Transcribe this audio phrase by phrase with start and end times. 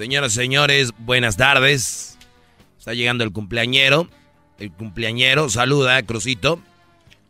[0.00, 2.16] Señoras y señores, buenas tardes.
[2.78, 4.08] Está llegando el cumpleañero.
[4.58, 6.58] El cumpleañero saluda, Crucito.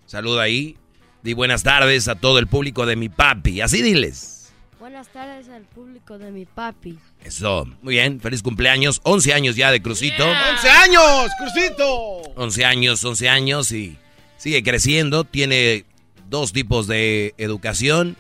[0.07, 0.77] Saluda ahí.
[1.25, 3.61] Di buenas tardes a todo el público de mi papi.
[3.61, 4.53] Así diles.
[4.79, 6.97] Buenas tardes al público de mi papi.
[7.25, 7.67] Eso.
[7.83, 8.21] Muy bien.
[8.21, 9.01] Feliz cumpleaños.
[9.03, 10.25] 11 años ya de Crucito.
[10.25, 12.23] ¡11 años, Crucito!
[12.37, 13.99] 11 años, 11 años y
[14.37, 15.25] sigue creciendo.
[15.25, 15.87] Tiene
[16.29, 18.17] dos tipos de educación.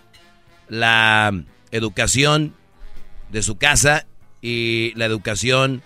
[0.68, 1.32] La
[1.70, 2.56] educación
[3.30, 4.08] de su casa
[4.42, 5.82] y la educación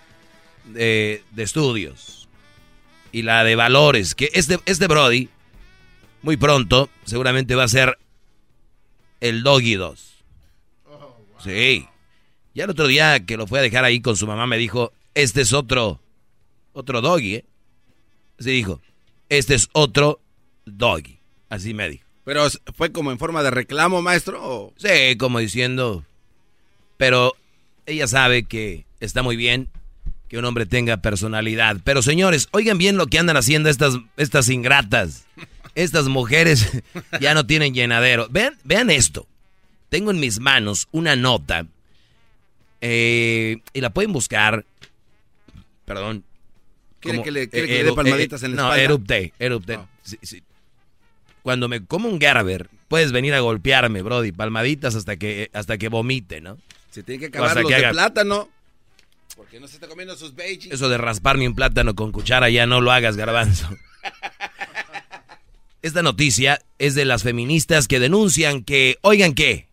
[0.64, 2.28] de, estudios
[3.12, 4.14] y la de valores.
[4.14, 5.28] Que este, este Brody,
[6.22, 7.98] muy pronto, seguramente va a ser
[9.20, 10.14] el Doggy 2.
[11.42, 11.86] Sí.
[12.55, 14.92] Ya el otro día que lo fue a dejar ahí con su mamá me dijo,
[15.14, 16.00] este es otro,
[16.72, 17.44] otro Doggy, ¿eh?
[18.39, 18.80] Así dijo,
[19.28, 20.20] este es otro
[20.64, 21.18] Doggy.
[21.48, 22.05] Así me dijo.
[22.24, 24.72] ¿Pero fue como en forma de reclamo, maestro?
[24.77, 26.05] Sí, como diciendo,
[26.96, 27.36] pero
[27.86, 29.68] ella sabe que está muy bien
[30.28, 31.77] que un hombre tenga personalidad.
[31.84, 35.27] Pero señores, oigan bien lo que andan haciendo estas, estas ingratas.
[35.74, 36.82] Estas mujeres
[37.20, 38.28] ya no tienen llenadero.
[38.30, 39.27] Vean, vean esto.
[39.88, 41.66] Tengo en mis manos una nota.
[42.80, 44.64] Eh, y la pueden buscar.
[45.84, 46.24] Perdón.
[47.00, 49.78] ¿Quiere que le, dé palmaditas en la no, erupte, erupte.
[51.42, 54.32] Cuando me como un Gerber, puedes venir a golpearme, Brody.
[54.32, 56.56] Palmaditas hasta que, hasta que vomite, ¿no?
[56.94, 58.48] Se tiene que acabar los de plátano.
[59.34, 60.70] Porque no se está comiendo sus beijing.
[60.70, 63.68] Eso de rasparme un plátano con cuchara ya no lo hagas, garbanzo.
[65.83, 69.66] Esta noticia es de las feministas que denuncian que, oigan qué,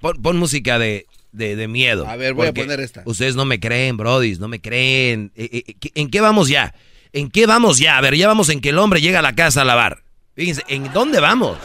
[0.00, 2.06] pon, música de, de, miedo.
[2.06, 3.02] A ver, voy a poner esta.
[3.06, 5.32] Ustedes no me creen, brodis, no me creen.
[5.34, 6.74] Eh, eh, eh, ¿En qué vamos ya?
[7.14, 7.96] ¿En qué vamos ya?
[7.96, 10.04] A ver, ya vamos en que el hombre llega a la casa a lavar.
[10.34, 11.56] Fíjense, ¿en dónde vamos?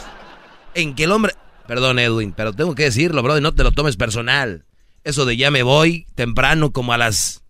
[0.74, 1.34] En que el hombre...
[1.68, 4.64] Perdón, Edwin, pero tengo que decirlo, brody, no te lo tomes personal.
[5.04, 7.44] Eso de ya me voy temprano como a las...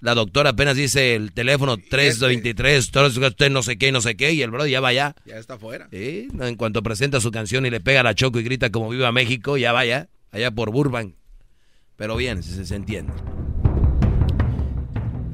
[0.00, 4.42] La doctora apenas dice el teléfono 323, usted no sé qué, no sé qué, y
[4.42, 5.16] el bro ya va allá.
[5.24, 5.88] Ya está afuera.
[5.90, 9.10] Sí, en cuanto presenta su canción y le pega la choco y grita como viva
[9.10, 11.14] México, ya vaya, allá por Burbank.
[11.96, 13.14] Pero bien, se, se entiende.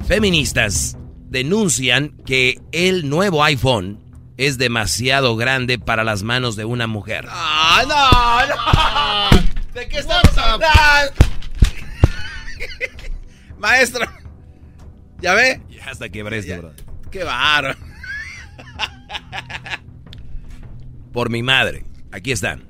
[0.07, 0.97] Feministas
[1.29, 3.99] denuncian que el nuevo iPhone
[4.37, 7.25] es demasiado grande para las manos de una mujer.
[7.29, 7.83] ¡Ah,
[9.31, 9.43] no, no!
[9.73, 11.32] ¿De qué estamos hablando?
[13.57, 14.05] Maestro.
[15.21, 15.61] ¿Ya ve?
[15.69, 16.73] Ya hasta quebré esto, bro.
[17.11, 17.75] Qué barro.
[21.13, 21.85] Por mi madre.
[22.11, 22.67] Aquí están.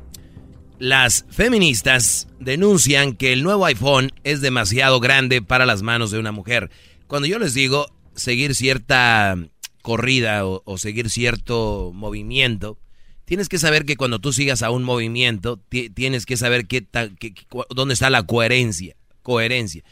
[0.80, 6.32] Las feministas denuncian que el nuevo iPhone es demasiado grande para las manos de una
[6.32, 6.70] mujer.
[7.08, 9.38] Cuando yo les digo seguir cierta
[9.82, 12.80] corrida o, seguir cierto movimiento,
[13.26, 15.62] tienes que saber que cuando tú sigas a un movimiento,
[15.94, 16.86] tienes que saber qué,
[17.70, 19.84] dónde está la coherencia coherencia.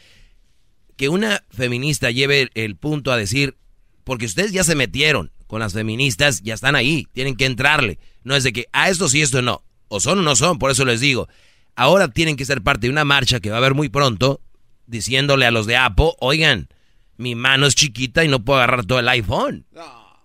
[0.96, 3.56] Que una feminista lleve el, punto a decir,
[4.04, 7.98] porque ustedes ya se metieron con las feministas, ya están ahí, tienen que entrarle.
[8.22, 9.64] No es de que, a ah, esto sí, esto no.
[9.88, 11.28] O son o no son, por eso les digo.
[11.74, 14.40] Ahora tienen que ser parte de una marcha que va a haber muy pronto,
[14.86, 16.68] diciéndole a los de Apple, oigan,
[17.16, 19.66] mi mano es chiquita y no puedo agarrar todo el iPhone.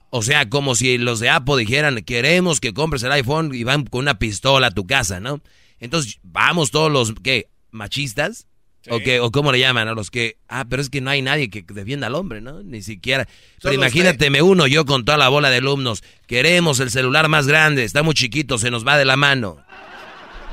[0.09, 3.85] O sea, como si los de Apple dijeran, queremos que compres el iPhone y van
[3.85, 5.41] con una pistola a tu casa, ¿no?
[5.79, 7.49] Entonces, vamos todos los, ¿qué?
[7.71, 8.47] Machistas
[8.89, 11.21] o, que, o cómo le llaman a los que, ah, pero es que no hay
[11.21, 12.63] nadie que defienda al hombre, ¿no?
[12.63, 13.27] Ni siquiera.
[13.61, 16.03] Pero imagínate, me uno yo con toda la bola de alumnos.
[16.27, 19.63] Queremos el celular más grande, está muy chiquito, se nos va de la mano.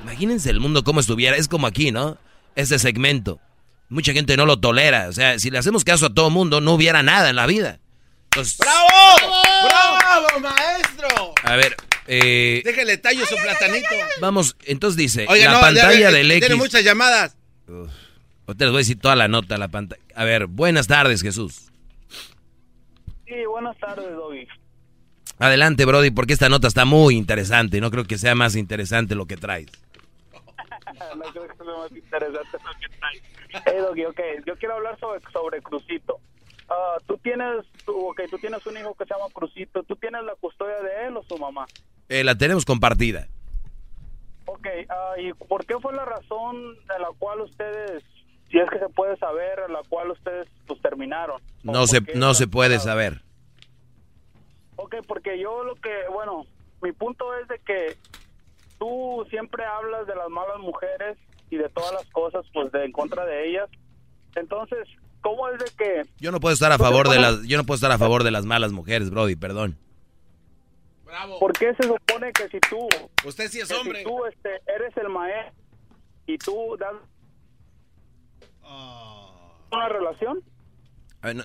[0.03, 1.37] Imagínense el mundo como estuviera.
[1.37, 2.19] Es como aquí, ¿no?
[2.57, 3.41] Este segmento.
[3.89, 5.09] Mucha gente no lo tolera.
[5.09, 7.81] O sea, si le hacemos caso a todo mundo, no hubiera nada en la vida.
[8.59, 8.89] ¡Bravo!
[9.65, 11.35] ¡Bravo, maestro!
[11.45, 11.77] A ver,
[12.07, 13.89] eh, Déjale tallo su platanito.
[14.21, 16.41] Vamos, entonces dice, la pantalla del X.
[16.47, 17.37] Tiene muchas llamadas.
[18.47, 20.03] Ahorita les voy a decir toda la nota, la pantalla.
[20.15, 21.73] A ver, buenas tardes, Jesús.
[23.27, 24.47] Sí, buenas tardes, Doggy.
[25.39, 27.81] Adelante, Brody, porque esta nota está muy interesante.
[27.81, 29.67] No creo que sea más interesante lo que traes.
[31.17, 33.23] no creo que sea más interesante lo que traes.
[33.67, 36.21] Hey, Doggy, ok, yo quiero hablar sobre, sobre Crucito.
[36.69, 39.83] Uh, tú tienes, okay, tú tienes un hijo que se llama Crucito.
[39.85, 41.67] ¿Tú tienes la custodia de él o su mamá?
[42.11, 43.27] Eh, la tenemos compartida.
[44.47, 48.03] Ok, uh, ¿y por qué fue la razón de la cual ustedes
[48.51, 51.41] si es que se puede saber la cual ustedes pues terminaron.
[51.63, 53.23] No se no se puede saber.
[54.77, 56.47] Ok, porque yo lo que, bueno,
[56.83, 57.97] mi punto es de que
[58.79, 61.17] tú siempre hablas de las malas mujeres
[61.51, 63.69] y de todas las cosas pues de en contra de ellas.
[64.35, 64.89] Entonces,
[65.21, 67.77] ¿cómo es de que Yo no puedo estar a favor de las yo no puedo
[67.77, 69.79] estar a favor de las malas mujeres, Brody, perdón.
[71.05, 71.39] Bravo.
[71.39, 72.89] ¿Por qué se supone que si tú
[73.25, 74.01] Usted sí es hombre.
[74.01, 75.55] Si tú este, eres el maestro
[76.27, 76.95] y tú das
[79.71, 80.43] una relación?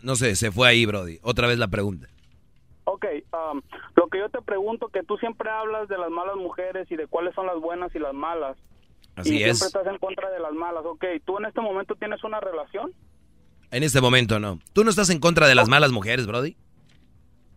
[0.03, 1.19] no, sé, se fue ahí, Brody.
[1.21, 2.07] Otra vez la pregunta.
[2.83, 3.61] Ok, um,
[3.95, 7.07] lo que yo te pregunto, que tú siempre hablas de las malas mujeres y de
[7.07, 8.57] cuáles son las buenas y las malas.
[9.15, 9.57] Así y es.
[9.57, 10.83] siempre estás en contra de las malas.
[10.85, 12.91] Ok, ¿tú en este momento tienes una relación?
[13.71, 14.59] En este momento no.
[14.73, 16.57] ¿Tú no estás en contra de las malas mujeres, Brody?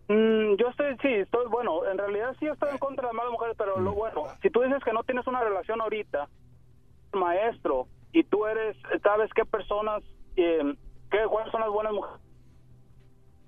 [0.07, 3.31] Mm, yo estoy, sí, estoy, bueno, en realidad sí estoy en contra de las malas
[3.31, 6.27] mujeres, pero lo bueno, si tú dices que no tienes una relación ahorita,
[7.13, 10.03] maestro, y tú eres, sabes qué personas,
[10.37, 10.75] eh,
[11.11, 12.19] qué, cuáles son las buenas mujeres.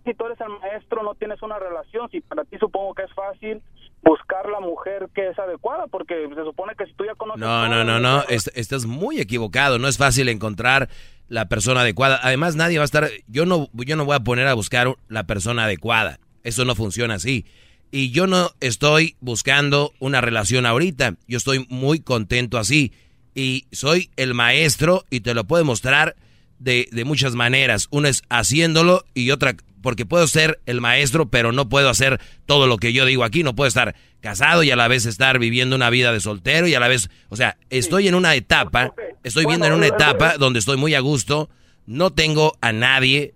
[0.03, 3.13] Si tú eres el maestro, no tienes una relación, si para ti supongo que es
[3.13, 3.61] fácil
[4.03, 7.41] buscar la mujer que es adecuada, porque se supone que si tú ya conoces...
[7.41, 10.89] No, no, no, no, estás muy equivocado, no es fácil encontrar
[11.27, 12.19] la persona adecuada.
[12.21, 15.23] Además, nadie va a estar, yo no, yo no voy a poner a buscar la
[15.25, 17.45] persona adecuada, eso no funciona así.
[17.91, 22.91] Y yo no estoy buscando una relación ahorita, yo estoy muy contento así
[23.35, 26.15] y soy el maestro y te lo puedo mostrar
[26.57, 27.87] de, de, muchas maneras.
[27.91, 32.65] Una es haciéndolo y otra, porque puedo ser el maestro, pero no puedo hacer todo
[32.65, 33.43] lo que yo digo aquí.
[33.43, 36.73] No puedo estar casado y a la vez estar viviendo una vida de soltero y
[36.73, 40.57] a la vez, o sea, estoy en una etapa, estoy viendo en una etapa donde
[40.57, 41.49] estoy muy a gusto,
[41.85, 43.35] no tengo a nadie,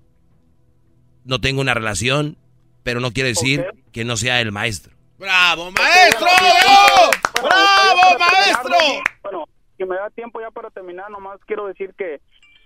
[1.25, 2.37] no tengo una relación,
[2.81, 4.93] pero no quiere decir que no sea el maestro.
[5.19, 6.27] ¡Bravo, maestro!
[6.39, 7.11] ¡Bravo,
[7.43, 8.77] ¡Bravo maestro!
[9.21, 9.48] Bueno,
[9.79, 12.19] que me da tiempo ya para terminar, nomás quiero decir que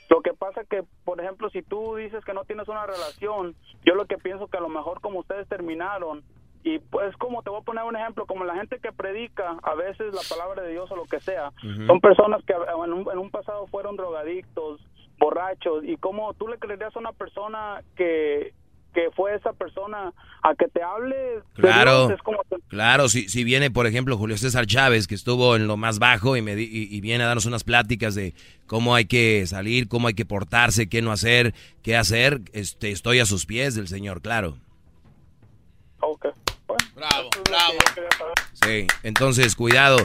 [0.10, 3.56] lo que pasa que, por ejemplo, si tú dices que no tienes una relación,
[3.86, 6.24] yo lo que pienso que a lo mejor como ustedes terminaron,
[6.64, 9.76] y pues como te voy a poner un ejemplo, como la gente que predica a
[9.76, 11.52] veces la palabra de Dios o lo que sea,
[11.86, 14.82] son personas que en un, en un pasado fueron drogadictos,
[15.20, 18.54] borrachos, y como tú le creerías a una persona que
[18.94, 21.42] que fue esa persona a que te hable.
[21.56, 22.16] Claro,
[22.68, 26.38] claro, si, si viene, por ejemplo, Julio César Chávez, que estuvo en lo más bajo
[26.38, 28.34] y, me y, viene a darnos unas pláticas de
[28.68, 33.20] cómo hay que salir, cómo hay que portarse, qué no hacer, qué hacer, este, estoy
[33.20, 34.58] a sus pies del Señor, claro.
[36.00, 36.28] Ok.
[36.96, 37.78] bravo, bravo.
[38.54, 39.98] Sí, entonces, cuidado.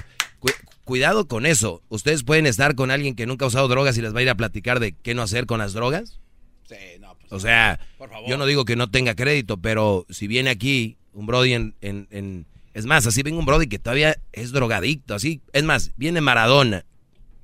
[0.85, 1.83] cuidado con eso.
[1.89, 4.31] ¿Ustedes pueden estar con alguien que nunca ha usado drogas y les va a ir
[4.31, 6.21] a platicar de qué no hacer con las drogas?
[6.69, 7.81] Sí, no, o sea,
[8.27, 12.47] yo no digo que no tenga crédito, pero si viene aquí un Brody en, en,
[12.75, 15.41] Es más, así vengo un Brody que todavía es drogadicto, así.
[15.53, 16.85] Es más, viene Maradona,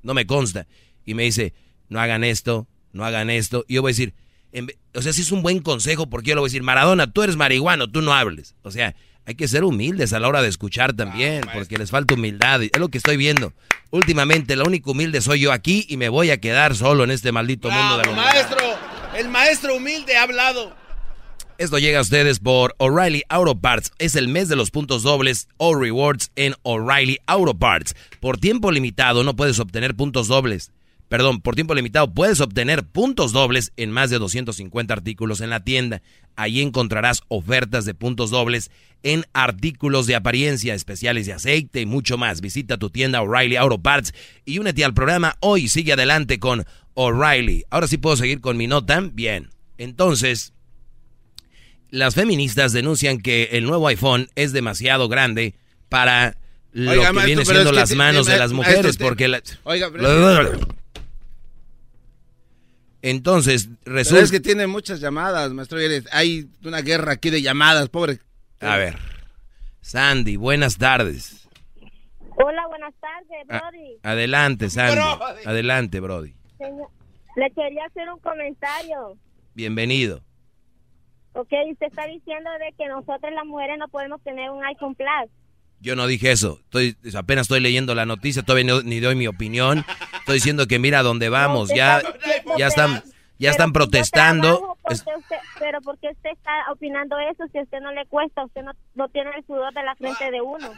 [0.01, 0.67] no me consta,
[1.05, 1.53] y me dice,
[1.89, 3.65] no hagan esto, no hagan esto.
[3.67, 4.13] Y yo voy a decir,
[4.93, 7.23] o sea, si es un buen consejo, porque yo le voy a decir, Maradona, tú
[7.23, 8.55] eres marihuano, tú no hables.
[8.63, 8.95] O sea,
[9.25, 12.61] hay que ser humildes a la hora de escuchar también, porque les falta humildad.
[12.61, 13.53] Es lo que estoy viendo.
[13.89, 17.31] Últimamente, la única humilde soy yo aquí y me voy a quedar solo en este
[17.31, 18.94] maldito mundo de la maestro!
[19.15, 20.75] El maestro humilde ha hablado.
[21.57, 23.93] Esto llega a ustedes por O'Reilly Auto Parts.
[23.97, 27.95] Es el mes de los puntos dobles o rewards en O'Reilly Auto Parts.
[28.19, 30.73] Por tiempo limitado no puedes obtener puntos dobles.
[31.07, 35.63] Perdón, por tiempo limitado puedes obtener puntos dobles en más de 250 artículos en la
[35.63, 36.01] tienda.
[36.35, 38.69] Ahí encontrarás ofertas de puntos dobles
[39.01, 42.41] en artículos de apariencia, especiales de aceite y mucho más.
[42.41, 44.13] Visita tu tienda O'Reilly Auto Parts
[44.43, 45.69] y únete al programa hoy.
[45.69, 47.63] Sigue adelante con O'Reilly.
[47.69, 48.99] Ahora sí puedo seguir con mi nota.
[49.13, 49.49] Bien.
[49.77, 50.53] Entonces,
[51.89, 55.55] las feministas denuncian que el nuevo iPhone es demasiado grande
[55.89, 56.37] para
[56.71, 59.41] lo que viene siendo las manos de las mujeres, porque la...
[59.63, 59.89] Oiga,
[63.01, 64.23] Entonces, resulta...
[64.23, 65.79] es que tiene muchas llamadas, maestro.
[66.11, 68.19] Hay una guerra aquí de llamadas, pobre.
[68.59, 68.97] A ver.
[69.81, 71.47] Sandy, buenas tardes.
[72.37, 73.99] Hola, buenas tardes, Brody.
[74.03, 74.99] adelante, Sandy.
[75.45, 76.33] Adelante, Brody.
[76.59, 79.17] Le quería hacer un comentario.
[79.53, 80.21] Bienvenido.
[81.33, 85.29] Ok, usted está diciendo de que nosotros las mujeres no podemos tener un iPhone Plus.
[85.81, 86.59] Yo no dije eso.
[86.63, 89.85] Estoy, apenas estoy leyendo la noticia, todavía ni doy mi opinión.
[90.19, 91.69] Estoy diciendo que mira dónde vamos.
[91.75, 92.01] ya,
[92.57, 93.03] ya están,
[93.37, 94.77] ya están protestando.
[95.59, 98.45] pero ¿por qué usted está opinando eso si a usted no le cuesta?
[98.45, 100.71] Usted no, no tiene el sudor de la frente de uno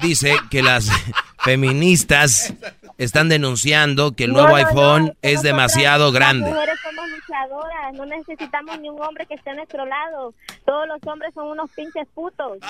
[0.00, 0.88] dice que las
[1.44, 2.54] feministas
[2.98, 6.46] están denunciando que el nuevo iPhone es demasiado grande.
[6.48, 10.34] Las mujeres somos luchadoras, no necesitamos ni un hombre que esté a nuestro lado.
[10.64, 12.58] Todos los hombres son unos pinches putos.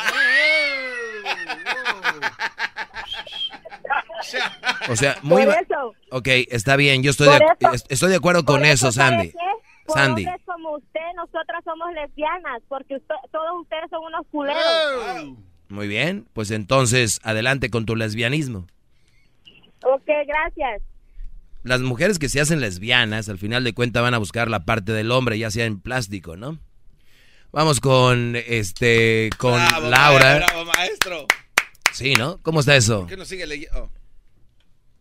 [4.89, 5.45] O sea, muy...
[5.45, 5.93] Por eso.
[6.11, 7.39] Ok, está bien, yo estoy, de,
[7.73, 9.31] eso- estoy de acuerdo con eso, ¿sabe Sandy.
[9.33, 9.39] qué?
[9.87, 10.27] Por Sandy.
[10.27, 15.37] hombres como usted, nosotras somos lesbianas, porque usted- todos ustedes son unos culeros.
[15.75, 18.69] Muy bien, pues entonces adelante con tu lesbianismo.
[19.83, 20.83] Ok, gracias.
[21.65, 24.93] Las mujeres que se hacen lesbianas, al final de cuentas van a buscar la parte
[24.93, 26.61] del hombre, ya sea en plástico, ¿no?
[27.51, 30.37] Vamos con este con Bravo, Laura.
[30.37, 31.27] Bravo, maestro.
[31.93, 32.39] Sí, ¿no?
[32.43, 33.01] ¿Cómo está eso?
[33.01, 33.85] ¿Por qué no sigue leyendo?
[33.85, 33.91] Oh.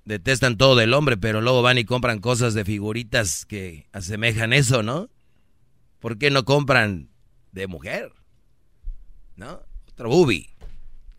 [0.05, 4.81] Detestan todo del hombre, pero luego van y compran cosas de figuritas que asemejan eso,
[4.81, 5.11] ¿no?
[5.99, 7.11] ¿Por qué no compran
[7.51, 8.11] de mujer?
[9.35, 9.61] ¿No?
[9.93, 10.49] Otro bubi.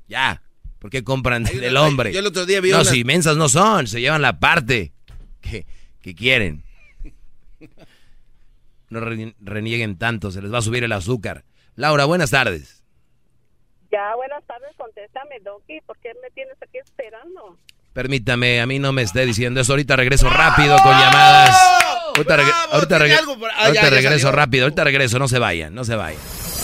[0.08, 0.42] Ya.
[0.78, 2.12] ¿Por qué compran una- del hombre?
[2.12, 4.92] yo el otro día vi No, una- si mensas no son, se llevan la parte
[5.40, 5.66] que,
[6.02, 6.62] que quieren.
[8.90, 11.44] No re- renieguen tanto, se les va a subir el azúcar.
[11.74, 12.82] Laura, buenas tardes.
[13.90, 17.58] Ya, buenas tardes, contéstame, Doki, ¿por qué me tienes aquí esperando?
[17.92, 19.72] Permítame, a mí no me esté diciendo eso.
[19.72, 21.56] Ahorita regreso rápido con llamadas.
[22.16, 23.18] Ahorita, reg- ahorita reg-
[23.54, 24.64] ah, ahorita regreso rápido.
[24.64, 26.20] Ahorita regreso, no se vayan, no se vayan.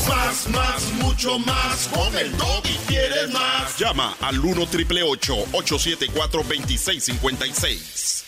[0.08, 1.88] Más, más, mucho más.
[1.88, 2.32] Con el
[2.64, 3.78] y quieres más.
[3.78, 8.24] Llama al 1 triple 874 2656.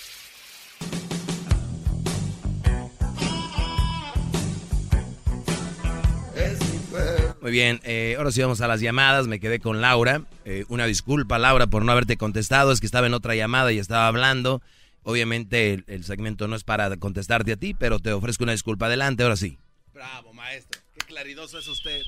[7.41, 9.27] Muy bien, eh, ahora sí vamos a las llamadas.
[9.27, 10.23] Me quedé con Laura.
[10.45, 12.71] Eh, una disculpa, Laura, por no haberte contestado.
[12.71, 14.63] Es que estaba en otra llamada y estaba hablando.
[15.03, 18.87] Obviamente el, el segmento no es para contestarte a ti, pero te ofrezco una disculpa.
[18.87, 19.59] Adelante, ahora sí.
[19.93, 20.81] Bravo, maestro.
[21.13, 22.01] Claridoso es usted.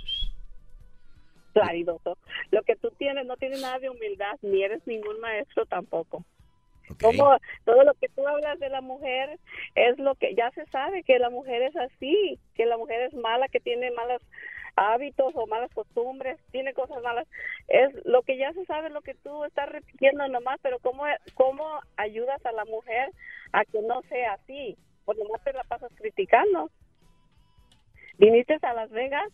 [1.53, 2.17] Claridoso.
[2.51, 6.25] Lo que tú tienes no tiene nada de humildad, ni eres ningún maestro tampoco.
[6.91, 7.03] Ok.
[7.03, 9.39] Como todo lo que tú hablas de la mujer
[9.75, 13.13] es lo que ya se sabe que la mujer es así, que la mujer es
[13.13, 14.23] mala, que tiene malos
[14.75, 17.29] hábitos o malas costumbres, tiene cosas malas.
[17.69, 21.81] Es lo que ya se sabe, lo que tú estás repitiendo nomás, pero cómo cómo
[21.99, 23.11] ayudas a la mujer
[23.53, 26.71] a que no sea así, pues nomás te la pasas criticando.
[28.19, 29.29] ¿Viniste a Las Vegas?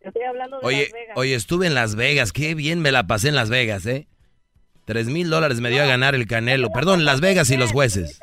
[0.00, 1.16] Estoy hablando de Oye, Las Vegas.
[1.16, 2.32] oye, estuve en Las Vegas.
[2.32, 4.06] Qué bien me la pasé en Las Vegas, ¿eh?
[4.84, 6.70] Tres mil dólares me dio a ganar el Canelo.
[6.70, 8.20] Perdón, Las Vegas y los jueces.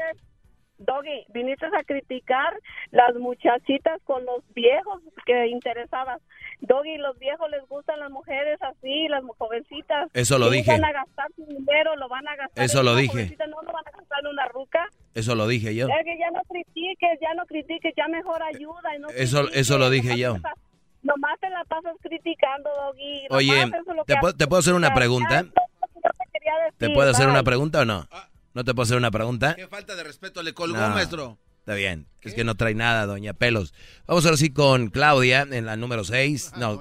[0.78, 2.54] Doggy, viniste a criticar
[2.92, 6.22] las muchachitas con los viejos que interesabas.
[6.62, 10.10] Doggy, los viejos les gustan las mujeres así, las jovencitas.
[10.14, 10.72] Eso lo dije.
[10.72, 12.64] Van a gastar su dinero, lo van a gastar.
[12.64, 13.36] Eso lo dije.
[13.48, 14.88] No lo van a gastar en una ruca.
[15.14, 15.88] Eso lo dije yo.
[15.88, 18.96] Es que ya no critiques, ya no critiques, ya mejor ayuda.
[18.96, 19.62] Y no Eso- critiques.
[19.62, 20.34] eso lo dije yo.
[20.34, 20.60] te la pas-
[21.04, 23.28] Nomás te la pasas criticando, Doggy.
[23.30, 23.66] Oye,
[24.08, 24.38] ¿te puedo- haces.
[24.38, 25.44] te puedo hacer una pregunta?
[25.44, 28.08] yo te quería ¿Te decir, puedo hacer una pregunta o no?
[28.56, 29.56] ¿No te puedo hacer una pregunta?
[29.56, 30.90] Qué falta de respeto le colgó, No.
[30.90, 31.38] maestro.
[31.66, 32.06] Está bien.
[32.22, 33.74] Es que no trae nada, doña Pelos.
[34.06, 36.54] Vamos ahora sí con Claudia en la número 6.
[36.58, 36.80] No,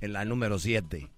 [0.00, 1.08] en la número 7.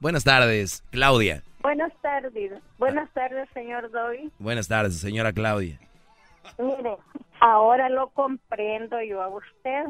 [0.00, 1.42] Buenas tardes, Claudia.
[1.62, 2.60] Buenas tardes.
[2.76, 4.30] Buenas tardes, señor Doggy.
[4.38, 5.80] Buenas tardes, señora Claudia.
[6.58, 6.98] Mire,
[7.40, 9.86] ahora lo comprendo yo a usted.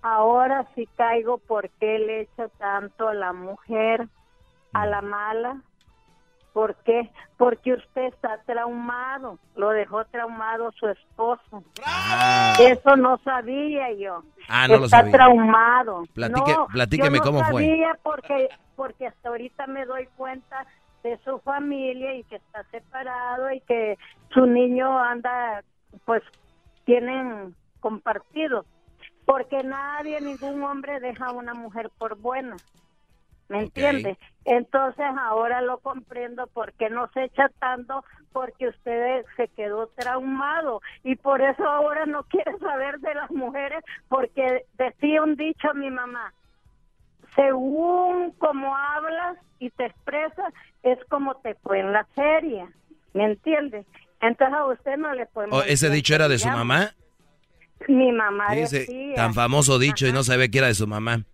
[0.00, 4.08] Ahora sí caigo por qué le echa tanto a la mujer,
[4.72, 5.60] a la mala.
[6.54, 7.10] ¿Por qué?
[7.36, 9.38] Porque usted está traumado.
[9.56, 11.62] Lo dejó traumado su esposo.
[11.84, 14.22] Ah, Eso no sabía yo.
[14.48, 15.12] Ah, no lo está sabía.
[15.12, 16.04] traumado.
[16.14, 17.62] Platique- no, platíqueme yo no cómo fue.
[17.64, 20.64] sabía porque porque hasta ahorita me doy cuenta
[21.02, 23.98] de su familia y que está separado y que
[24.32, 25.62] su niño anda
[26.06, 26.22] pues
[26.84, 28.64] tienen compartido
[29.26, 32.56] porque nadie ningún hombre deja a una mujer por buena
[33.48, 33.62] ¿me Ok.
[33.64, 34.18] entiende?
[34.44, 41.16] Entonces ahora lo comprendo porque no se echa tanto porque usted se quedó traumado y
[41.16, 45.90] por eso ahora no quiere saber de las mujeres porque decía un dicho a mi
[45.90, 46.32] mamá,
[47.34, 52.66] según como hablas y te expresas es como te fue en la serie,
[53.14, 53.84] ¿me entiende?
[54.20, 55.58] Entonces a usted no le podemos...
[55.60, 56.90] Oh, ¿Ese dicho era de su mamá?
[57.88, 59.14] Mi mamá Dice, decía.
[59.14, 61.24] tan famoso dicho y no sabía que era de su mamá.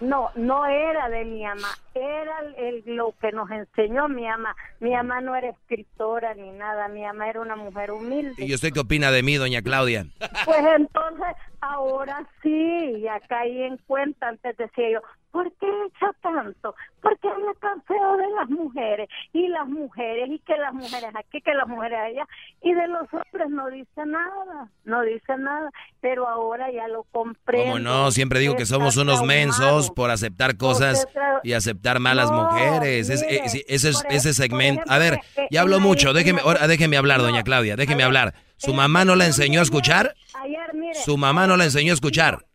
[0.00, 4.54] No, no era de mi mamá, era el, lo que nos enseñó mi mamá.
[4.80, 8.44] Mi mamá no era escritora ni nada, mi mamá era una mujer humilde.
[8.44, 10.06] ¿Y usted qué opina de mí, doña Claudia?
[10.44, 11.26] Pues entonces,
[11.72, 16.74] ahora sí, ya caí en cuenta, antes decía yo, ¿por qué echa tanto?
[17.02, 19.08] ¿Por qué habla tan feo de las mujeres?
[19.32, 22.26] Y las mujeres, y que las mujeres aquí, que las mujeres allá,
[22.62, 25.70] y de los hombres no dice nada, no dice nada,
[26.00, 27.66] pero ahora ya lo comprendo.
[27.72, 28.10] ¿Cómo no?
[28.10, 29.38] Siempre digo que somos unos traumado.
[29.40, 31.06] mensos por aceptar cosas
[31.42, 33.10] y aceptar malas No, mujeres.
[33.10, 34.82] Es- mire, es- ese, es- segmento.
[34.88, 36.12] A ver, eh, ya hablo mucho.
[36.12, 37.76] Déjeme, ahora déjeme hablar, doña Claudia.
[37.76, 38.34] Déjeme hablar.
[38.58, 40.14] ¿Su mamá no la enseñó a escuchar?
[40.46, 42.46] Ayer, mire, ¿Su mamá no la enseñó a escuchar?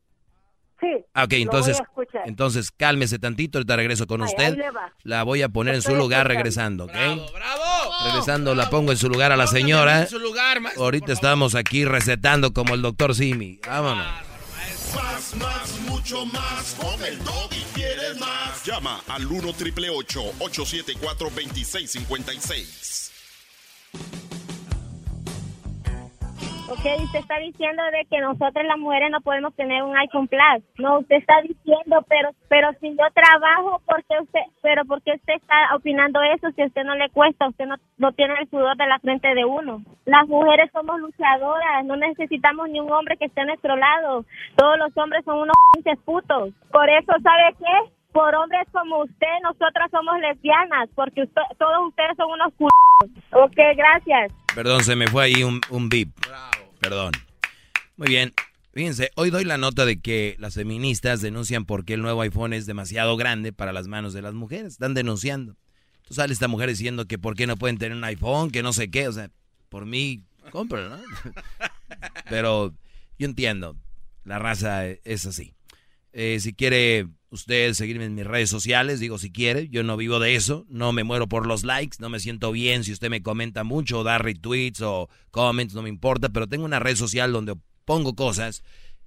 [0.80, 0.88] Sí.
[0.96, 2.22] Ok, lo voy a entonces, escuchar.
[2.26, 3.60] entonces cálmese tantito.
[3.60, 4.44] Ahorita regreso con Ay, usted.
[4.46, 4.92] ahí le va.
[5.04, 6.92] La voy a poner en su lugar regresando, ¿ok?
[6.94, 7.92] ¡Bravo, bravo!
[8.06, 10.02] Regresando, la pongo en su lugar a la señora.
[10.02, 13.60] En su lugar, maestro, Ahorita estamos aquí recetando como el doctor Simi.
[13.68, 14.08] Vámonos.
[14.96, 16.76] Más, más, mucho más.
[16.82, 17.20] Con el
[17.52, 18.64] y quieres más.
[18.66, 23.12] Llama al 1 triple 874 2656.
[26.72, 30.64] Ok, usted está diciendo de que nosotros las mujeres no podemos tener un iPhone Plus.
[30.80, 35.76] No, usted está diciendo, pero pero si yo trabajo, porque usted, pero porque usted está
[35.76, 36.50] opinando eso?
[36.52, 39.36] Si a usted no le cuesta, usted no, no tiene el sudor de la frente
[39.36, 39.82] de uno.
[40.06, 44.24] Las mujeres somos luchadoras, no necesitamos ni un hombre que esté a nuestro lado.
[44.56, 46.54] Todos los hombres son unos pinches putos.
[46.72, 47.92] Por eso, ¿sabe qué?
[48.14, 52.72] Por hombres como usted, nosotras somos lesbianas, porque usted, todos ustedes son unos culos.
[53.34, 54.32] Ok, gracias.
[54.56, 56.10] Perdón, se me fue ahí un, un beep.
[56.80, 57.14] Perdón.
[57.96, 58.34] Muy bien.
[58.74, 62.66] Fíjense, hoy doy la nota de que las feministas denuncian porque el nuevo iPhone es
[62.66, 64.74] demasiado grande para las manos de las mujeres.
[64.74, 65.56] Están denunciando.
[65.98, 68.74] Entonces sale esta mujer diciendo que por qué no pueden tener un iPhone, que no
[68.74, 69.08] sé qué.
[69.08, 69.30] O sea,
[69.70, 71.04] por mí, cómpralo, ¿no?
[72.30, 72.74] Pero
[73.18, 73.78] yo entiendo.
[74.24, 75.54] La raza es así.
[76.14, 80.20] Eh, si quiere usted seguirme en mis redes sociales, digo si quiere, yo no vivo
[80.20, 83.24] de eso, no me muero por los likes, no me siento bien si usted me
[83.24, 87.32] comenta mucho o da retweets o comments, no me importa, pero tengo una red social
[87.32, 88.64] donde pongo cosas,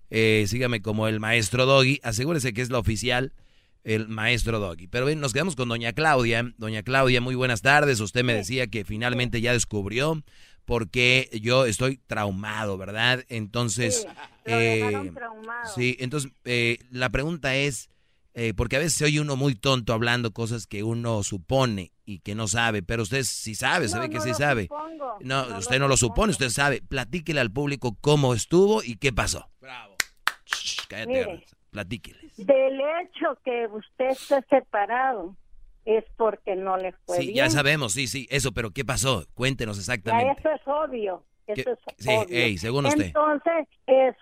[0.09, 3.35] eh, sígame como el maestro Doggy, asegúrese que es la oficial,
[3.83, 4.87] el maestro Doggy.
[4.87, 6.53] Pero bien, nos quedamos con doña Claudia.
[6.57, 10.23] Doña Claudia, muy buenas tardes, usted me decía que finalmente ya descubrió
[10.65, 13.25] porque yo estoy traumado, ¿verdad?
[13.29, 14.07] Entonces, Sí,
[14.51, 15.75] lo eh, traumado.
[15.75, 17.91] sí, entonces eh, la pregunta es,
[18.35, 22.19] eh, porque a veces se oye uno muy tonto hablando cosas que uno supone y
[22.21, 24.63] que no sabe, pero usted sí sabe, se No, ve que no sí lo sabe.
[24.65, 26.83] supongo, No, no usted lo no lo supone, usted sabe.
[26.83, 29.49] Platíquele al público cómo estuvo y qué pasó.
[29.61, 29.95] Bravo.
[30.47, 31.45] Shh, cállate, Mire.
[31.71, 32.37] Platíqueles.
[32.37, 35.37] Del hecho que usted esté separado
[35.85, 37.37] es porque no le fue Sí, bien.
[37.37, 39.25] ya sabemos, sí, sí, eso, pero ¿qué pasó?
[39.35, 40.41] Cuéntenos Ya exactamente.
[40.41, 41.25] eso es obvio.
[41.47, 42.27] Eso ¿Qué- es sí, obvio.
[42.39, 43.05] ey, según usted.
[43.07, 44.19] Entonces, eso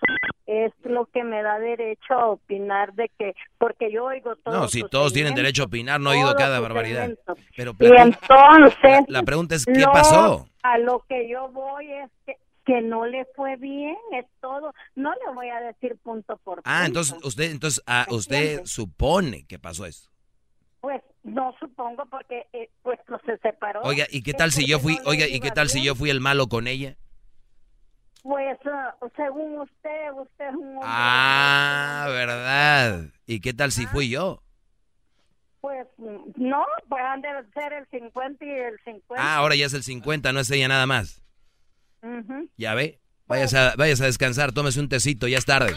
[0.46, 4.52] es lo que me da derecho a opinar de que, porque yo oigo todo.
[4.62, 7.10] No, si todos tienen derecho a opinar, no he oído cada barbaridad.
[7.56, 10.48] Pero Y entonces, la, la pregunta es, ¿qué no, pasó?
[10.64, 14.72] A lo que yo voy es que, que no le fue bien, es todo.
[14.96, 16.62] No le voy a decir punto por punto.
[16.64, 20.10] Ah, entonces usted, entonces, ah, ¿Me usted supone que pasó eso.
[21.22, 23.80] Pues no supongo porque eh, pues no se separó.
[23.82, 26.10] Oiga, ¿y qué tal si yo fui, no oiga, ¿y qué tal si yo fui
[26.10, 26.96] el malo con ella?
[28.22, 30.82] Pues ah, según usted, usted es un hombre.
[30.84, 33.04] Ah, verdad.
[33.26, 34.42] ¿Y qué tal si fui yo?
[35.60, 35.86] Pues
[36.36, 39.14] no, pues han de ser el 50 y el 50.
[39.16, 41.22] Ah, ahora ya es el 50, no es ella nada más.
[42.02, 42.48] Ujú.
[42.56, 43.00] Ya ve.
[43.26, 45.72] Váyase a, váyase a descansar, tómese un tecito, ya es tarde.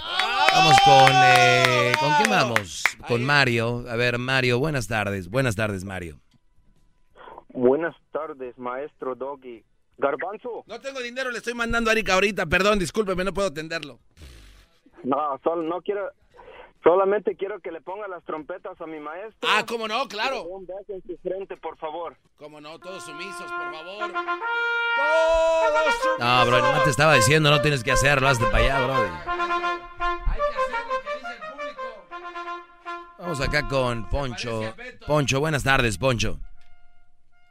[0.55, 1.11] Vamos con...
[1.13, 2.83] Eh, ¿Con quién vamos?
[3.07, 3.83] Con Mario.
[3.89, 5.29] A ver, Mario, buenas tardes.
[5.29, 6.19] Buenas tardes, Mario.
[7.49, 9.63] Buenas tardes, maestro Doggy.
[9.97, 10.63] Garbanzo.
[10.65, 12.45] No tengo dinero, le estoy mandando a Erika ahorita.
[12.45, 13.99] Perdón, discúlpeme, no puedo atenderlo.
[15.03, 16.09] No, solo no quiero.
[16.85, 19.49] Solamente quiero que le ponga las trompetas a mi maestro.
[19.51, 20.43] Ah, cómo no, claro.
[20.43, 22.15] Un beso en su frente, por favor.
[22.37, 24.11] Cómo no, todos sumisos, por favor.
[24.11, 26.19] Todos sumisos.
[26.19, 28.93] No, bro, nomás te estaba diciendo, no tienes que hacerlo, hazte para allá, bro.
[28.93, 31.81] Hay que hacer lo que dice el público.
[33.17, 34.75] Vamos acá con Poncho.
[35.07, 36.37] Poncho, buenas tardes, Poncho.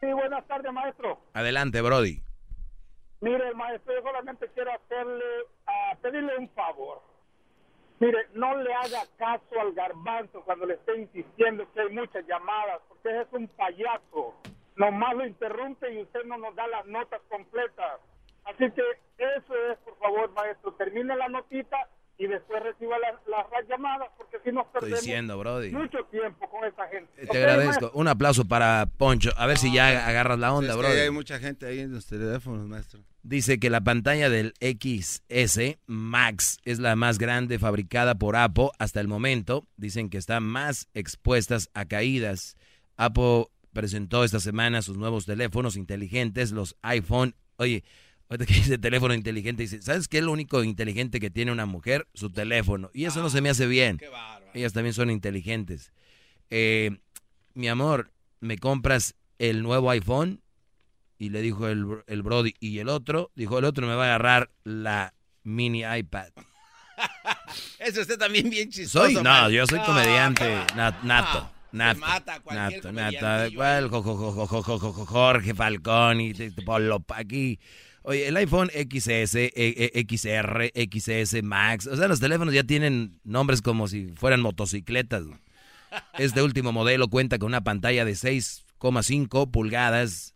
[0.00, 1.18] Sí, buenas tardes, maestro.
[1.32, 2.22] Adelante, Brody.
[3.20, 5.24] Mire, maestro, yo solamente quiero hacerle,
[5.66, 7.02] a pedirle un favor.
[8.00, 12.80] Mire, no le haga caso al garbanzo cuando le esté insistiendo que hay muchas llamadas,
[12.88, 14.35] porque es un payaso.
[14.76, 18.00] Nomás lo interrumpe y usted no nos da las notas completas.
[18.44, 18.83] Así que
[19.18, 20.72] eso es, por favor, maestro.
[20.74, 21.76] Termine la notita
[22.18, 25.70] y después reciba las, las llamadas, porque si nos Estoy perdemos diciendo, Brody.
[25.70, 27.11] mucho tiempo con esa gente.
[27.16, 27.64] Te ¿Ok, agradezco.
[27.66, 27.90] maestro?
[27.94, 29.30] Un aplauso para Poncho.
[29.37, 30.98] A ver si ya agarras la onda, Es que Brody.
[31.00, 33.00] hay mucha gente ahí en los teléfonos, maestro.
[33.24, 39.00] Dice que la pantalla del XS Max es la más grande fabricada por Apple hasta
[39.00, 39.66] el momento.
[39.78, 42.58] Dicen que están más expuestas a caídas.
[42.98, 47.34] Apple presentó esta semana sus nuevos teléfonos inteligentes, los iPhone.
[47.56, 47.82] Oye,
[48.28, 51.64] ahorita que dice teléfono inteligente, dice, ¿sabes qué es lo único inteligente que tiene una
[51.64, 52.06] mujer?
[52.12, 52.90] Su teléfono.
[52.92, 53.96] Y eso no se me hace bien.
[53.96, 54.52] Qué bárbaro.
[54.52, 55.92] Ellas también son inteligentes.
[56.50, 56.98] Eh,
[57.54, 60.42] mi amor, ¿me compras el nuevo iPhone?
[61.18, 62.55] Y le dijo el, el Brody.
[62.61, 66.29] Y el otro, dijo el otro, me va a agarrar la mini iPad.
[67.79, 69.05] Es usted también bien chistoso.
[69.05, 69.50] Soy, no, maestro.
[69.50, 71.50] yo soy No, comediante qué na- nato.
[71.72, 73.55] Nato, mata nato, nato.
[73.57, 73.88] ¿Cuál?
[73.88, 76.33] Jo- jo- jo- jo- jo- jo- jo- jo- Jorge Falcón y
[76.64, 77.59] Polo aquí.
[78.03, 83.18] Oye, el iPhone XS, eh, eh, XR, XS Max, o sea, los teléfonos ya tienen
[83.24, 85.24] nombres como si fueran motocicletas.
[86.18, 90.33] Este último modelo cuenta con una pantalla de 6,5 pulgadas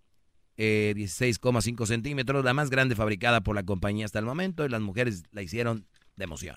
[0.58, 4.80] eh, 16,5 centímetros, la más grande fabricada por la compañía hasta el momento, y las
[4.80, 6.56] mujeres la hicieron de emoción.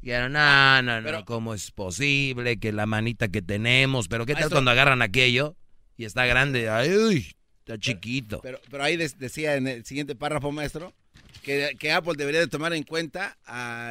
[0.00, 4.08] Y eran, no, no, no, ¿cómo es posible que la manita que tenemos?
[4.08, 5.56] Pero ¿qué tal cuando agarran aquello
[5.96, 6.68] y está grande?
[6.68, 8.40] Ay, uy, está chiquito.
[8.42, 10.94] Pero, pero ahí decía en el siguiente párrafo, maestro,
[11.42, 13.36] que, Apple debería de tomar en cuenta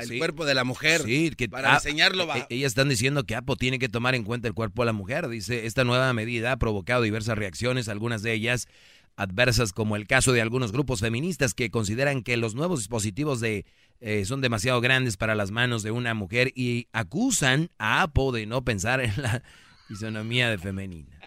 [0.01, 2.27] el cuerpo de la mujer sí, que, para enseñarlo.
[2.35, 4.93] E, ellas están diciendo que Apple tiene que tomar en cuenta el cuerpo de la
[4.93, 5.27] mujer.
[5.27, 8.67] Dice, esta nueva medida ha provocado diversas reacciones, algunas de ellas
[9.15, 13.65] adversas, como el caso de algunos grupos feministas que consideran que los nuevos dispositivos de,
[13.99, 18.45] eh, son demasiado grandes para las manos de una mujer y acusan a Apple de
[18.45, 19.43] no pensar en la
[19.87, 21.19] fisonomía de femenina.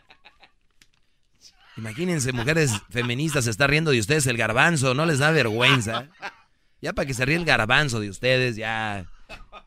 [1.77, 6.09] Imagínense, mujeres feministas se está riendo de ustedes el garbanzo, ¿no les da vergüenza?
[6.81, 9.07] Ya para que se ríe el garbanzo de ustedes, ya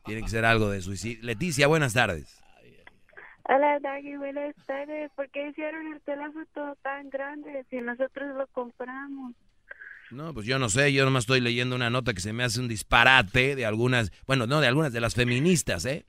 [0.06, 1.20] tiene que ser algo de suicidio.
[1.24, 2.39] Leticia, buenas tardes.
[3.52, 5.10] Hola, Daggy, buenas tardes.
[5.16, 9.34] ¿Por qué hicieron el teléfono tan grande si nosotros lo compramos?
[10.12, 12.60] No, pues yo no sé, yo nomás estoy leyendo una nota que se me hace
[12.60, 16.06] un disparate de algunas, bueno, no, de algunas de las feministas, ¿eh?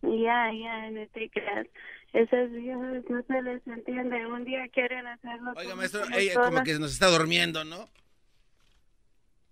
[0.00, 1.66] Ya, ya, no te creas.
[2.14, 4.26] Esas viejas no se les entiende.
[4.26, 5.52] Un día quieren hacerlo.
[5.54, 7.86] Oiga, maestro, ella como que nos está durmiendo, ¿no?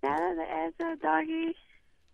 [0.02, 1.54] Nada de eso, doggy.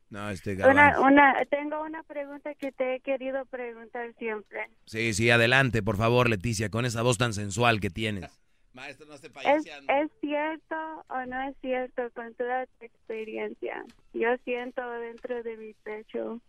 [0.09, 4.69] No, este una, una, Tengo una pregunta que te he querido preguntar siempre.
[4.85, 8.31] Sí, sí, adelante, por favor, Leticia, con esa voz tan sensual que tienes.
[8.73, 10.77] Maestro, no esté ¿Es, ¿Es cierto
[11.09, 13.83] o no es cierto con toda tu experiencia?
[14.13, 16.43] Yo siento dentro de mi pecho,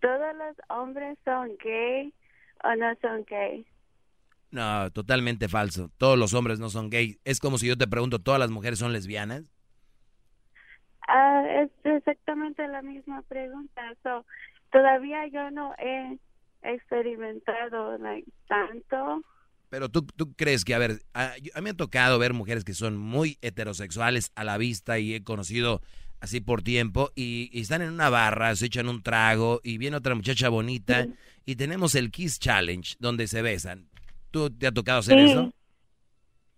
[0.00, 2.14] ¿todos los hombres son gay
[2.64, 3.66] o no son gay?
[4.50, 5.90] No, totalmente falso.
[5.98, 7.18] Todos los hombres no son gay.
[7.24, 9.52] Es como si yo te pregunto, ¿todas las mujeres son lesbianas?
[11.12, 13.82] Ah, es exactamente la misma pregunta.
[14.04, 14.24] So,
[14.70, 16.18] todavía yo no he
[16.62, 17.98] experimentado
[18.46, 19.22] tanto.
[19.70, 22.74] Pero tú, tú crees que, a ver, a, mí me ha tocado ver mujeres que
[22.74, 25.80] son muy heterosexuales a la vista y he conocido
[26.20, 30.14] así por tiempo y, están en una barra, se echan un trago y viene otra
[30.14, 31.08] muchacha bonita
[31.44, 33.88] y tenemos el Kiss Challenge donde se besan.
[34.30, 35.52] ¿Tú te ha tocado hacer eso?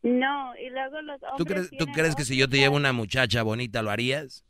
[0.02, 1.38] No, y luego los hombres...
[1.38, 4.44] ¿Tú crees, ¿tú crees que si yo te llevo una muchacha bonita lo harías?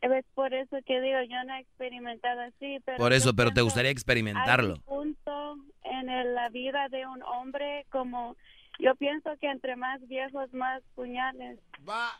[0.00, 2.98] Es por eso que digo, yo no he experimentado así, pero...
[2.98, 4.74] Por eso, pero te gustaría experimentarlo.
[4.74, 8.36] Hay un punto en la vida de un hombre como...
[8.78, 11.58] Yo pienso que entre más viejos, más puñales.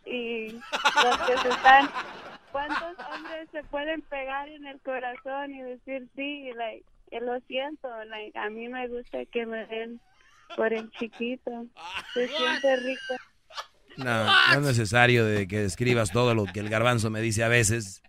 [0.05, 1.89] Y los que se están...
[2.53, 6.51] ¿Cuántos hombres se pueden pegar en el corazón y decir sí?
[6.55, 6.85] Like,
[7.21, 10.01] lo siento, like, a mí me gusta que me den
[10.57, 11.67] por el chiquito.
[12.15, 13.15] Se siente rico.
[13.97, 17.49] No, no es necesario de que describas todo lo que el garbanzo me dice a
[17.49, 18.03] veces.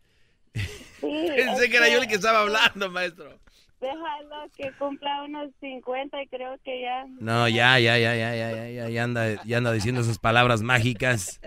[0.54, 0.62] Sí,
[1.36, 3.40] Pensé que era yo el que estaba hablando, maestro.
[3.82, 7.06] Déjalo que cumpla unos 50 y creo que ya...
[7.20, 11.42] No, ya, ya, ya, ya, ya, ya, ya, anda, ya anda diciendo esas palabras mágicas.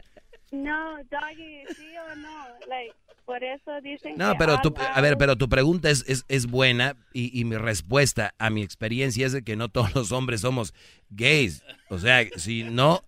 [0.53, 2.95] No, Doggy, sí o no, like,
[3.27, 6.95] por eso dicen No, pero tu, a ver, pero tu pregunta es, es, es buena
[7.13, 10.73] y, y, mi respuesta a mi experiencia es de que no todos los hombres somos
[11.11, 11.65] gays.
[11.91, 13.01] O sea, si no,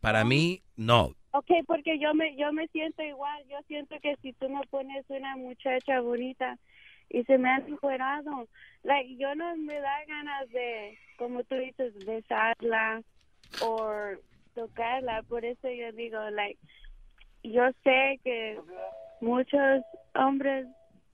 [0.00, 1.14] para mí, no.
[1.32, 3.42] Ok, porque yo me, yo me siento igual.
[3.48, 6.58] Yo siento que si tú me pones una muchacha bonita
[7.08, 8.48] y se me ha encuerado,
[8.82, 13.02] like, yo no me da ganas de, como tú dices, besarla
[13.62, 14.12] o
[14.54, 15.22] tocarla.
[15.22, 16.60] Por eso yo digo, like,
[17.42, 18.58] yo sé que
[19.22, 19.82] muchos
[20.14, 20.66] hombres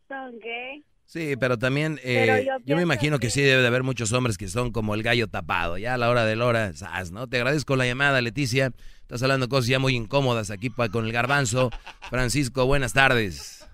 [0.08, 0.84] son gay.
[1.04, 4.48] Sí, pero también eh, yo, me imagino que, sí debe de haber muchos hombres que
[4.48, 6.72] son como el gallo tapado, ya a la hora de la hora,
[7.12, 7.26] ¿no?
[7.26, 8.72] Te agradezco la llamada, Leticia.
[9.00, 11.70] Estás hablando cosas ya muy incómodas aquí con el garbanzo.
[12.10, 13.66] Francisco, buenas tardes.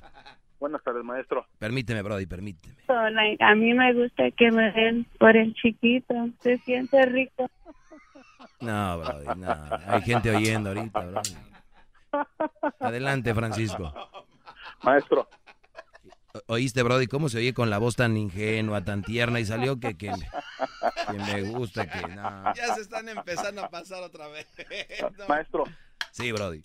[0.61, 1.45] Buenas tardes, maestro.
[1.59, 2.77] Permíteme, Brody, permíteme.
[2.89, 7.51] a mí me gusta que me den por el chiquito, se siente rico.
[8.61, 9.57] No, Brody, no.
[9.89, 11.35] Hay gente oyendo ahorita, Brody.
[12.79, 13.93] Adelante, Francisco.
[14.85, 15.29] Maestro.
[16.47, 19.97] ¿Oíste, Brody, cómo se oye con la voz tan ingenua, tan tierna y salió que,
[19.97, 20.13] que,
[21.13, 22.55] me gusta, que no.
[22.55, 24.47] Ya se están empezando a pasar otra vez.
[25.29, 25.65] Maestro.
[26.11, 26.61] Sí, Brody.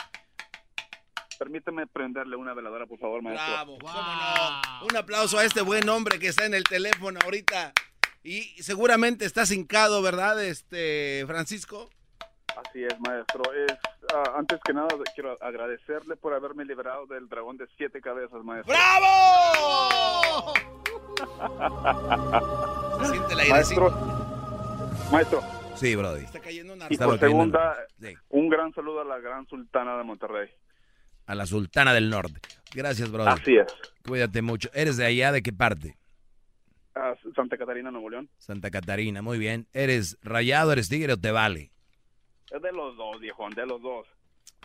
[1.37, 3.47] Permíteme prenderle una veladora, por favor, maestro.
[3.47, 4.87] Bravo, cómo no.
[4.87, 7.71] Un aplauso a este buen hombre que está en el teléfono ahorita.
[8.23, 11.89] Y seguramente está hincado, ¿verdad, este Francisco?
[12.55, 13.43] Así es, maestro.
[13.53, 13.73] Es,
[14.13, 18.73] ah, antes que nada, quiero agradecerle por haberme liberado del dragón de siete cabezas, maestro.
[18.73, 20.53] ¡Bravo!
[22.99, 23.91] Se siente la maestro,
[25.11, 25.41] maestro.
[25.75, 26.25] Sí, Brody.
[26.25, 27.77] Está cayendo una Y por segunda,
[28.29, 30.49] un gran saludo a la gran sultana de Monterrey.
[31.25, 32.41] A la sultana del norte.
[32.73, 33.29] Gracias, Brody.
[33.29, 33.73] Así es.
[34.05, 34.69] Cuídate mucho.
[34.73, 35.31] ¿Eres de allá?
[35.31, 35.97] ¿De qué parte?
[37.35, 38.29] Santa Catarina, Nuevo León.
[38.37, 39.67] Santa Catarina, muy bien.
[39.73, 41.71] ¿Eres rayado, eres tigre o te vale?
[42.51, 44.07] Es de los dos, viejo, de los dos.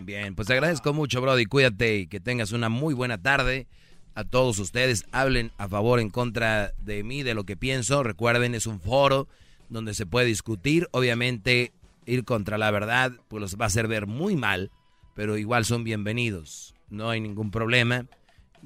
[0.00, 1.44] Bien, pues te agradezco mucho, Brody.
[1.44, 3.66] Cuídate y que tengas una muy buena tarde.
[4.14, 8.02] A todos ustedes, hablen a favor, en contra de mí, de lo que pienso.
[8.02, 9.28] Recuerden, es un foro
[9.68, 10.88] donde se puede discutir.
[10.92, 11.72] Obviamente,
[12.06, 14.70] ir contra la verdad, pues los va a hacer ver muy mal,
[15.14, 16.74] pero igual son bienvenidos.
[16.88, 18.06] No hay ningún problema.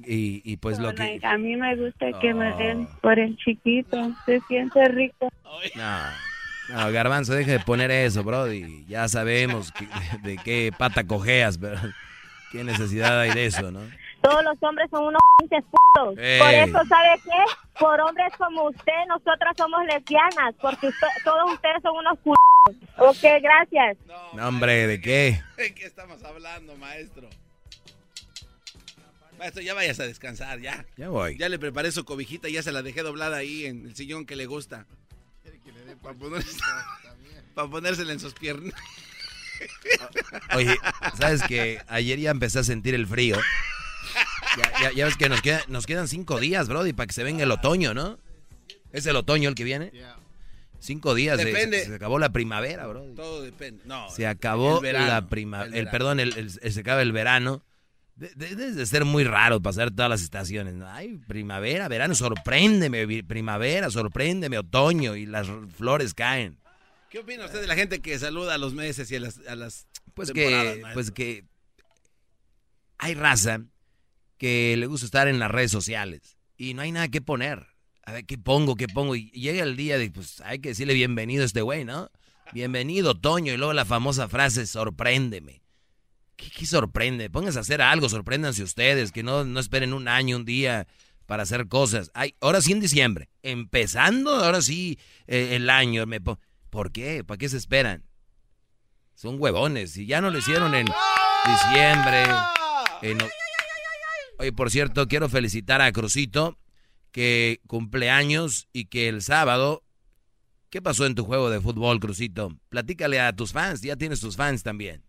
[0.05, 1.19] Y, y pues lo que...
[1.23, 3.97] A mí me gusta que me den por el chiquito.
[4.25, 5.29] Se siente rico.
[5.75, 5.81] No,
[6.71, 8.85] no, Garbanzo, deje de poner eso, Brody.
[8.87, 9.87] Ya sabemos que-
[10.23, 11.77] de, qué pata cojeas, pero
[12.51, 13.81] qué necesidad hay de eso, ¿no?
[14.21, 16.15] Todos los hombres son unos pinches putos.
[16.15, 16.19] Por
[16.53, 17.79] eso, ¿sabe qué?
[17.79, 22.39] Por hombres como usted, nosotras somos lesbianas, porque usted- todos ustedes son unos putos.
[22.97, 23.97] Ok, gracias.
[24.35, 25.41] No, hombre, ¿de qué?
[25.57, 27.29] ¿De qué estamos hablando, maestro?
[29.37, 30.85] Maestro, ya vayas a descansar, ya.
[30.97, 31.37] Ya voy.
[31.37, 34.35] Ya le preparé su cobijita, ya se la dejé doblada ahí en el sillón que
[34.35, 34.85] le gusta.
[36.01, 36.57] Para ponerse-
[37.55, 38.73] para ponérsela en sus piernas.
[40.55, 40.77] Oye,
[41.17, 43.37] ¿sabes que Ayer ya empecé a sentir el frío.
[44.57, 47.23] Ya, ya- ya ves que nos, queda- nos quedan cinco días, Brody, para que se
[47.23, 48.17] venga el otoño, ¿no?
[48.91, 49.91] ¿Es el otoño el que viene?
[50.79, 51.37] Cinco días.
[51.37, 51.79] de- Depende.
[51.81, 53.13] se, se acabó la primavera, Brody.
[53.15, 53.83] Todo depende.
[53.85, 55.77] No, Se acabó el verano, la primavera.
[55.77, 57.63] el perdón, el, el- el- se acaba el verano.
[58.19, 60.75] De- de- ser muy raro pasar todas las estaciones.
[60.85, 66.59] Ay, primavera, verano, sorpréndeme, primavera, sorpréndeme, otoño y las flores caen.
[67.09, 69.55] ¿Qué opina usted de la gente que saluda a los meses y a las, a
[69.55, 70.93] las Pues temporadas, que, maestro?
[70.93, 71.45] pues que
[72.97, 73.61] hay raza
[74.37, 77.67] que le gusta estar en las redes sociales y no hay nada que poner.
[78.05, 78.75] A ver, ¿qué pongo?
[78.75, 79.15] ¿Qué pongo?
[79.15, 82.09] Y llega el día de, pues hay que decirle bienvenido a este güey, ¿no?
[82.53, 83.53] Bienvenido, Toño.
[83.53, 85.61] Y luego la famosa frase, sorpréndeme.
[86.39, 87.29] ¿Qué, sorprende?
[87.29, 90.87] Pónganse a hacer algo, sorpréndanse ustedes, que no, no esperen un año, un día
[91.25, 92.11] para hacer cosas.
[92.13, 94.97] Ay, ahora sí en diciembre, empezando ahora sí
[95.27, 96.05] eh, el año.
[96.69, 97.25] ¿Por qué?
[97.25, 98.05] ¿Para qué se esperan?
[99.15, 99.91] Son huevones.
[99.91, 100.87] Si ya no lo hicieron en
[101.45, 102.23] diciembre.
[103.01, 103.17] en
[104.37, 106.57] Oye, por cierto, quiero felicitar a Crucito,
[107.11, 109.83] que cumple años y que el sábado.
[110.69, 112.55] ¿Qué pasó en tu juego de fútbol, Crucito?
[112.69, 115.03] Platícale a tus fans, ya tienes tus fans también.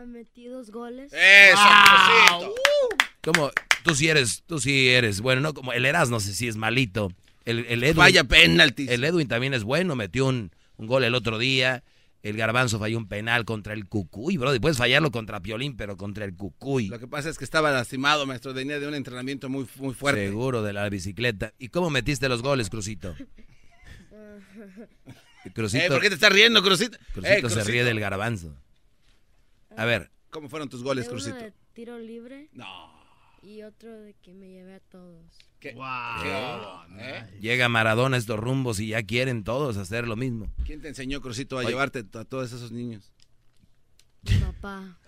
[0.00, 1.12] Ah, metí dos goles.
[1.12, 2.54] ¡Eso, Crucito!
[3.22, 3.50] ¿Cómo?
[3.84, 6.56] Tú sí eres, tú sí eres bueno, no como el Eras, no sé si es
[6.56, 7.12] malito.
[7.44, 8.86] El, el Edwin, Vaya penalti.
[8.88, 11.82] El Edwin también es bueno, metió un, un gol el otro día.
[12.22, 14.54] El Garbanzo falló un penal contra el Cucuy, bro.
[14.60, 16.88] Puedes fallarlo contra Piolín, pero contra el Cucuy.
[16.88, 18.52] Lo que pasa es que estaba lastimado, maestro.
[18.52, 20.26] Venía de un entrenamiento muy, muy fuerte.
[20.26, 21.54] Seguro de la bicicleta.
[21.58, 23.14] ¿Y cómo metiste los goles, Crucito?
[25.54, 26.98] Crucito, Eh, ¿Por qué te estás riendo, Crucito?
[27.14, 28.54] Crucito Eh, se ríe del Garbanzo.
[29.80, 31.36] A ver, ¿Cómo fueron tus goles, uno Crucito?
[31.36, 32.48] de tiro libre.
[32.52, 32.92] No.
[33.42, 35.24] Y otro de que me llevé a todos.
[35.58, 35.74] ¿Qué?
[36.22, 36.84] ¿Qué?
[36.98, 37.26] ¿Eh?
[37.40, 40.52] llega Maradona a estos rumbos y ya quieren todos hacer lo mismo.
[40.66, 41.68] ¿Quién te enseñó, Crucito, a Oye.
[41.70, 43.10] llevarte a todos esos niños?
[44.22, 44.98] Mi papá.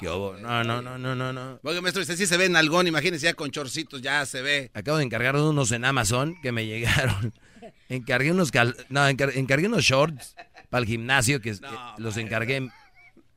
[0.00, 0.36] ¿Qué hubo?
[0.36, 1.60] No, no, no, no, no, no.
[1.62, 4.70] Oiga, maestro, usted sí se ve en algón, imagínese ya con chorcitos, ya se ve.
[4.74, 7.32] Acabo de encargar unos en Amazon que me llegaron.
[7.88, 10.34] Encargué unos cal- no, encar- encargué unos shorts
[10.68, 11.58] para el gimnasio que, que
[11.98, 12.68] los encargué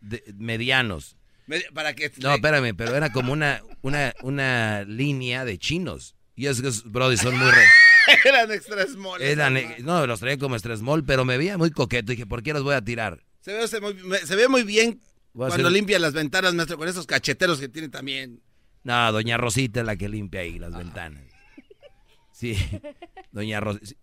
[0.01, 1.15] de- medianos.
[1.47, 2.11] Me- Para que...
[2.17, 6.15] No, espérame, pero era como una, una, una línea de chinos.
[6.35, 7.63] Y esos, brody, son muy re...
[8.25, 9.21] Eran extra small.
[9.21, 12.11] Eran, eh, no, los traía como stress mall, pero me veía muy coqueto.
[12.11, 13.23] Dije, ¿por qué los voy a tirar?
[13.41, 13.79] Se ve, se,
[14.25, 14.99] se ve muy bien
[15.33, 18.41] cuando hacer- limpia las ventanas, maestro, con esos cacheteros que tiene también.
[18.83, 21.23] No, doña Rosita es la que limpia ahí las ventanas.
[22.31, 22.55] Sí,
[23.31, 23.95] doña Rosita.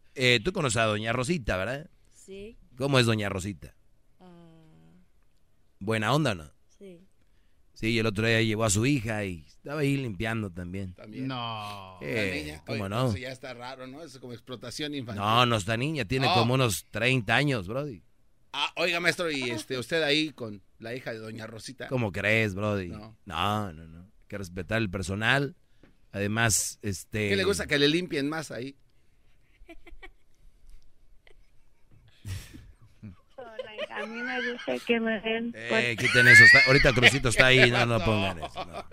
[0.45, 1.89] Tú conoces a doña Rosita, ¿verdad?
[2.13, 2.57] Sí.
[2.77, 3.75] ¿Cómo es doña Rosita?
[5.79, 6.51] ¿Buena onda o no?
[6.79, 7.01] sí.
[7.75, 10.95] Sí, y el otro día llevó a su hija y estaba ahí limpiando también.
[10.95, 11.27] También.
[11.27, 11.99] No.
[12.01, 12.63] La Eh, niña.
[12.67, 13.09] ¿Cómo Oye, no?
[13.11, 13.99] Eso ya está raro, ¿no?
[13.99, 15.21] Eso es como explotación infantil.
[15.23, 16.33] No, no está niña, tiene Oh.
[16.35, 18.03] como unos 30 años, Brody.
[18.55, 21.89] Ah, oiga, maestro, y este, usted ahí con la hija de doña Rosita.
[21.89, 22.89] ¿Cómo crees, Brody?
[22.89, 23.15] No.
[23.27, 24.01] No, no, no.
[24.05, 25.55] Hay que respetar el personal.
[26.13, 27.29] Además, este...
[27.29, 28.75] ¿Qué le gusta que le limpien más ahí?
[33.97, 36.45] A mí me gusta que me den Eh, quiten eso.
[36.45, 38.65] está- ahorita Crucito está ahí, no, no pongan eso.
[38.67, 38.85] no.